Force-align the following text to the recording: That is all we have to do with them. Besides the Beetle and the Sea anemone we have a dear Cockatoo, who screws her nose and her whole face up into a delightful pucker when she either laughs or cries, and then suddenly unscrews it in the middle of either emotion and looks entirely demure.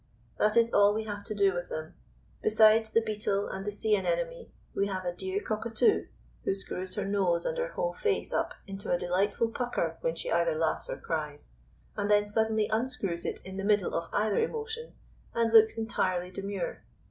That 0.39 0.57
is 0.57 0.73
all 0.73 0.95
we 0.95 1.03
have 1.03 1.23
to 1.25 1.35
do 1.35 1.53
with 1.53 1.69
them. 1.69 1.93
Besides 2.41 2.89
the 2.89 3.03
Beetle 3.03 3.47
and 3.49 3.63
the 3.67 3.71
Sea 3.71 3.93
anemone 3.95 4.49
we 4.73 4.87
have 4.87 5.05
a 5.05 5.13
dear 5.13 5.39
Cockatoo, 5.43 6.07
who 6.43 6.55
screws 6.55 6.95
her 6.95 7.05
nose 7.05 7.45
and 7.45 7.55
her 7.59 7.67
whole 7.67 7.93
face 7.93 8.33
up 8.33 8.55
into 8.65 8.91
a 8.91 8.97
delightful 8.97 9.49
pucker 9.49 9.97
when 10.01 10.15
she 10.15 10.31
either 10.31 10.55
laughs 10.55 10.89
or 10.89 10.97
cries, 10.97 11.51
and 11.95 12.09
then 12.09 12.25
suddenly 12.25 12.67
unscrews 12.73 13.25
it 13.25 13.41
in 13.45 13.57
the 13.57 13.63
middle 13.63 13.93
of 13.93 14.09
either 14.11 14.39
emotion 14.43 14.93
and 15.35 15.53
looks 15.53 15.77
entirely 15.77 16.31
demure. 16.31 16.81